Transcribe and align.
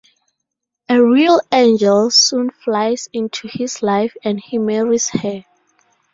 A 0.89 0.99
real 0.99 1.39
angel 1.51 2.09
soon 2.09 2.49
flies 2.49 3.07
into 3.13 3.47
his 3.47 3.83
life, 3.83 4.17
and 4.23 4.39
he 4.39 4.57
marries 4.57 5.09
her. 5.09 5.45